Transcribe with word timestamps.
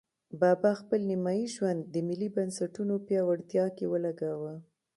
بابا 0.41 0.71
خپل 0.81 0.99
نیمایي 1.11 1.45
ژوند 1.55 1.81
د 1.93 1.95
ملي 2.07 2.29
بنسټونو 2.37 2.93
پیاوړتیا 3.07 3.65
کې 3.75 3.85
ولګاوه. 3.91 4.53